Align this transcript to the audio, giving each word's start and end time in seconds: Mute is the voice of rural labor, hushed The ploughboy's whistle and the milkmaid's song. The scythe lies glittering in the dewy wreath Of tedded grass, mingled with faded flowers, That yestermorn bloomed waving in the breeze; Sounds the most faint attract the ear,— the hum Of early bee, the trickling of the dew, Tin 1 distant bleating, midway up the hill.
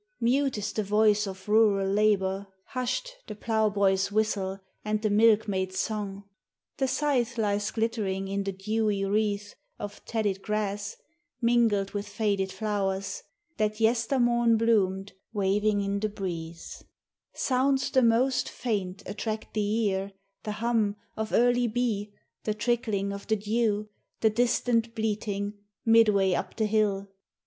Mute 0.19 0.57
is 0.57 0.73
the 0.73 0.81
voice 0.83 1.27
of 1.27 1.47
rural 1.47 1.87
labor, 1.87 2.47
hushed 2.65 3.17
The 3.27 3.35
ploughboy's 3.35 4.11
whistle 4.11 4.59
and 4.83 4.99
the 4.99 5.11
milkmaid's 5.11 5.77
song. 5.79 6.23
The 6.77 6.87
scythe 6.87 7.37
lies 7.37 7.69
glittering 7.69 8.27
in 8.27 8.43
the 8.43 8.51
dewy 8.51 9.05
wreath 9.05 9.53
Of 9.77 10.03
tedded 10.05 10.41
grass, 10.41 10.97
mingled 11.39 11.91
with 11.91 12.07
faded 12.07 12.51
flowers, 12.51 13.21
That 13.57 13.79
yestermorn 13.79 14.57
bloomed 14.57 15.13
waving 15.33 15.81
in 15.81 15.99
the 15.99 16.09
breeze; 16.09 16.83
Sounds 17.33 17.91
the 17.91 18.01
most 18.01 18.49
faint 18.49 19.03
attract 19.05 19.53
the 19.53 19.61
ear,— 19.85 20.13
the 20.45 20.53
hum 20.53 20.95
Of 21.15 21.31
early 21.31 21.67
bee, 21.67 22.11
the 22.43 22.55
trickling 22.55 23.13
of 23.13 23.27
the 23.27 23.35
dew, 23.35 23.87
Tin 24.21 24.31
1 24.31 24.33
distant 24.33 24.95
bleating, 24.95 25.59
midway 25.85 26.33
up 26.33 26.55
the 26.55 26.65
hill. 26.65 27.07